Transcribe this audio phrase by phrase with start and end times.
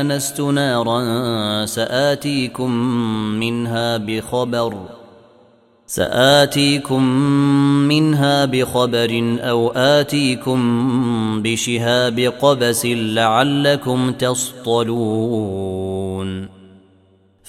[0.00, 2.70] انست نارا سآتيكم
[3.40, 4.76] منها بخبر
[5.86, 7.02] سآتيكم
[7.88, 10.62] منها بخبر أو آتيكم
[11.42, 15.80] بشهاب قبس لعلكم تصطلون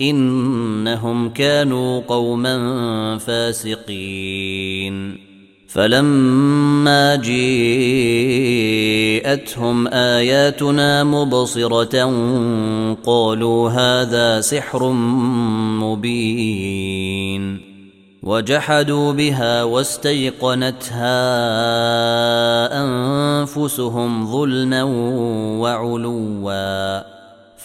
[0.00, 5.26] إنهم كانوا قوما فاسقين.
[5.68, 7.36] فلما جيءتهم
[9.88, 12.04] آياتنا مبصرة
[13.06, 14.90] قالوا هذا سحر
[15.82, 17.60] مبين.
[18.22, 21.16] وجحدوا بها واستيقنتها
[22.84, 24.82] أنفسهم ظلما
[25.60, 27.15] وعلوا.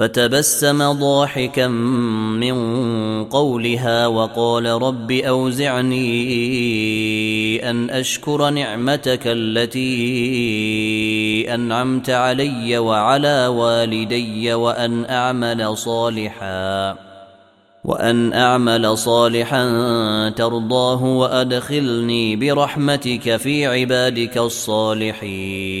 [0.00, 2.54] فتبسم ضاحكا من
[3.24, 6.00] قولها وقال رب أوزعني
[7.70, 9.84] أن أشكر نعمتك التي
[11.54, 16.96] أنعمت علي وعلى والدي وأن أعمل صالحا
[17.84, 19.64] وأن أعمل صالحا
[20.36, 25.80] ترضاه وأدخلني برحمتك في عبادك الصالحين.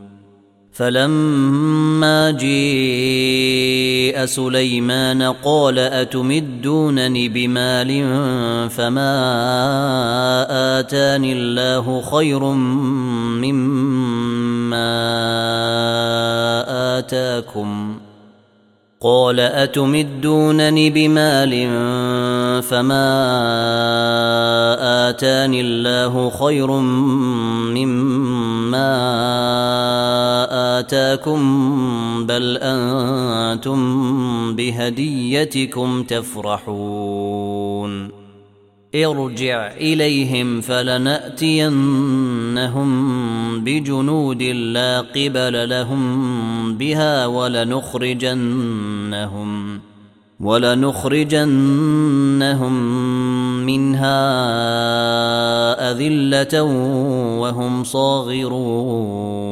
[0.81, 7.89] فلما جيء سليمان قال أتمدونني بمال
[8.69, 9.17] فما
[10.79, 12.43] آتاني الله خير
[13.43, 14.91] مما
[16.97, 17.99] آتاكم
[19.03, 21.51] قال أتمدونني بمال
[22.63, 23.09] فما
[25.09, 26.71] آتاني الله خير
[27.71, 28.91] مما
[30.79, 31.41] آتاكم
[32.25, 33.81] بل أنتم
[34.55, 37.41] بهديتكم تفرحون
[38.95, 41.91] ارجع إليهم فلنأتينهم
[43.63, 48.71] بجنود لا قبل لهم بها ولنخرجنهم
[50.39, 51.45] ولنخرجنهم
[53.65, 54.21] منها
[55.91, 56.63] أذلة
[57.41, 59.51] وهم صاغرون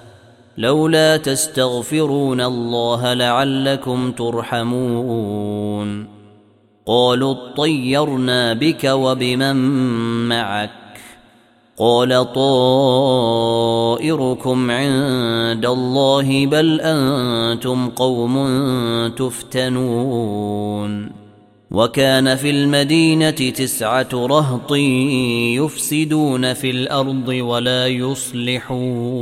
[0.57, 6.07] لولا تستغفرون الله لعلكم ترحمون.
[6.85, 9.55] قالوا اطيرنا بك وبمن
[10.27, 10.71] معك.
[11.77, 13.11] قال طائركم
[14.71, 18.47] عند الله بل أنتم قوم
[19.17, 21.11] تفتنون.
[21.71, 24.71] وكان في المدينة تسعة رهط
[25.55, 29.21] يفسدون في الأرض ولا يصلحون.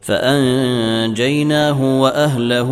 [0.00, 2.70] فأنجيناه وأهله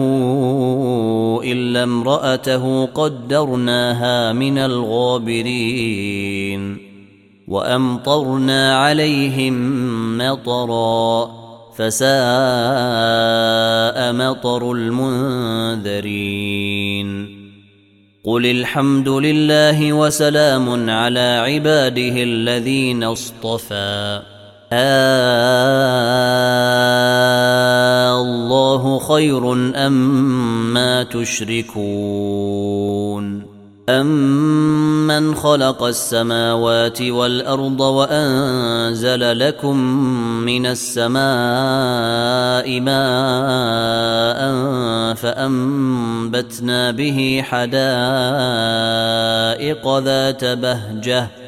[1.44, 6.08] إلا امرأته قدرناها من الغابرين
[7.48, 9.54] وأمطرنا عليهم
[10.18, 11.30] مطرا
[11.76, 12.08] فساء
[14.12, 16.08] مطر المنذرين
[18.24, 24.22] قل الحمد لله وسلام على عباده الذين اصطفى
[24.72, 27.07] آه
[28.20, 32.58] الله خير أما تشركون
[33.88, 39.76] أمن خلق السماوات والأرض وأنزل لكم
[40.44, 41.20] من السماء
[42.80, 44.38] ماء
[45.14, 47.78] فأنبتنا به حدائق
[49.98, 51.47] ذات بهجة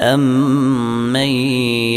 [0.00, 1.28] أمن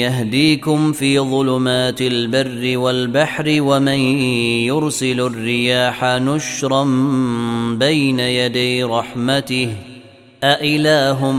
[0.01, 4.00] يهديكم في ظلمات البر والبحر ومن
[4.65, 6.84] يرسل الرياح نشرا
[7.79, 9.75] بين يدي رحمته
[10.43, 11.31] أإله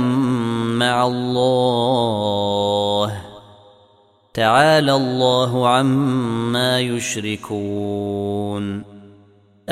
[0.72, 3.12] مع الله
[4.34, 8.12] تعالى الله عما يشركون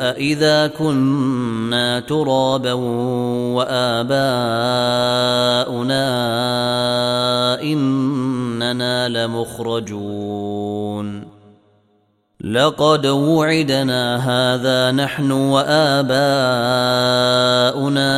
[0.00, 2.72] أإذا كنا ترابا
[3.52, 4.20] وآباؤنا
[7.62, 10.60] إننا لمخرجون
[12.44, 16.24] لقد وعدنا هذا نحن وآباؤنا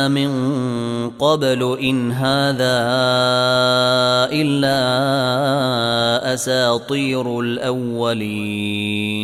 [0.07, 0.29] من
[1.09, 2.83] قبل إن هذا
[4.31, 4.73] إلا
[6.33, 9.23] أساطير الأولين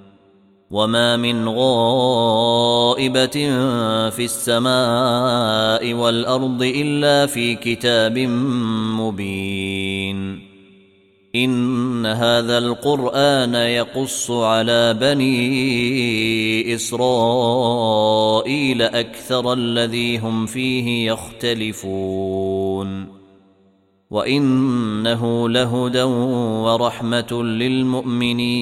[0.71, 3.27] وما من غائبه
[4.09, 8.17] في السماء والارض الا في كتاب
[8.99, 10.51] مبين
[11.35, 18.01] ان هذا القران يقص على بني اسرائيل
[18.81, 23.07] أكثر الذي هم فيه يختلفون
[24.11, 28.61] وانه لهدى ورحمه للمؤمنين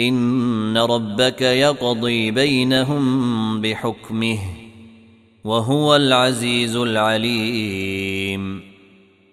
[0.00, 4.38] ان ربك يقضي بينهم بحكمه
[5.44, 8.62] وهو العزيز العليم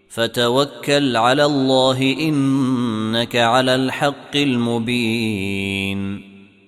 [0.09, 6.21] فتوكل على الله انك على الحق المبين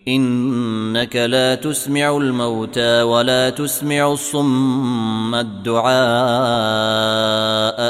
[0.08, 5.88] انك لا تسمع الموتى ولا تسمع الصم الدعاء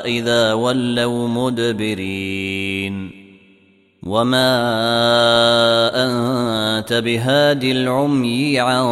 [0.08, 3.17] اذا ولوا مدبرين
[4.08, 4.50] وما
[5.96, 8.86] انت بهاد العمي عن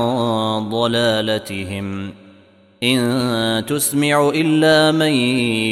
[0.69, 2.13] ضلالتهم
[2.83, 5.13] ان تسمع الا من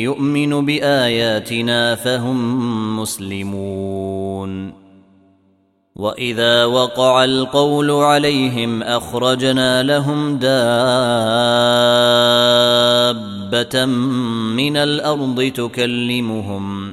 [0.04, 4.84] يؤمن باياتنا فهم مسلمون
[5.96, 10.56] واذا وقع القول عليهم اخرجنا لهم دابه
[14.56, 16.93] من الأرض تكلمهم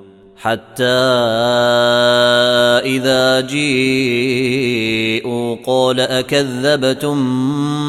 [0.41, 0.83] حتى
[2.85, 5.11] إذا جيءوا
[5.65, 7.17] قال أكذبتم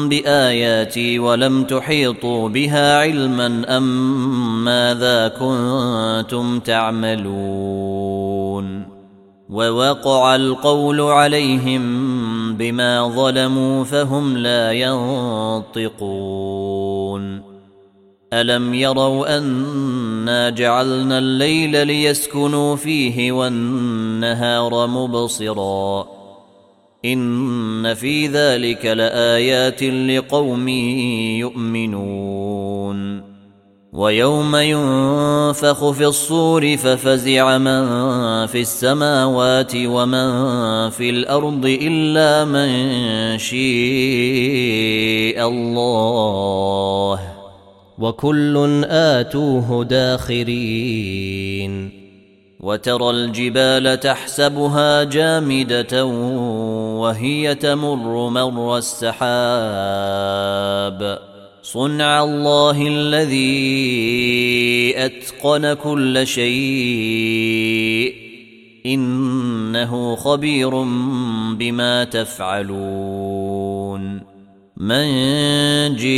[0.09, 8.43] بآياتي ولم تحيطوا بها علما أم ماذا كنتم تعملون
[9.49, 11.83] ووقع القول عليهم
[12.57, 15.93] بما ظلموا فهم لا ينطقون
[18.41, 26.07] الم يروا انا جعلنا الليل ليسكنوا فيه والنهار مبصرا
[27.05, 30.67] ان في ذلك لايات لقوم
[31.39, 33.33] يؤمنون
[33.93, 37.85] ويوم ينفخ في الصور ففزع من
[38.45, 43.57] في السماوات ومن في الأرض الا من شيء
[45.47, 47.32] الله
[48.03, 51.73] وكل آتوه داخرين
[52.59, 56.05] وترى الجبال تحسبها جامدة
[56.99, 59.19] وهي تمر مر السحاب
[61.61, 63.73] صنع الله الذي
[64.97, 68.13] أتقن كل شيء
[68.85, 70.69] إنه خبير
[71.53, 73.53] بما تفعلون
[74.83, 76.15] من جيء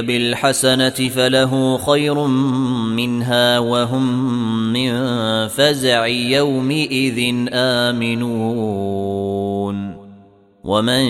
[0.00, 2.26] بالحسنة فله خير
[2.96, 4.32] منها وهم
[4.72, 4.92] من
[5.48, 8.98] فزع يومئذ آمنون.
[10.64, 11.04] ومن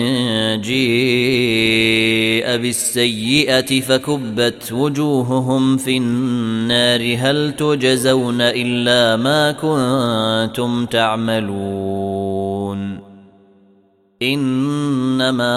[0.61, 7.15] جيء بالسيئة فكبت وجوههم في النار.
[7.17, 12.39] هل تجزون إلا ما كنتم تعملون؟
[14.21, 15.55] إنما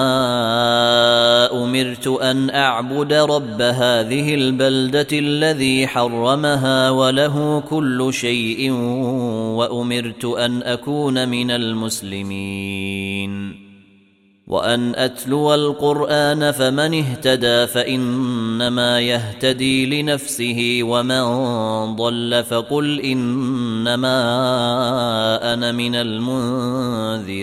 [1.65, 8.71] أمرت أن أعبد رب هذه البلدة الذي حرمها وله كل شيء
[9.59, 12.83] وأمرت أن أكون من المسلمين.
[14.47, 21.23] وأن أتلو القرآن فمن اهتدى فإنما يهتدي لنفسه ومن
[21.97, 24.15] ضل فقل إنما
[25.55, 27.43] أنا من المنذرين.